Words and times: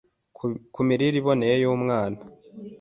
ku 0.73 0.79
mirire 0.87 1.17
iboneye 1.21 1.55
y’umwana 1.63 2.19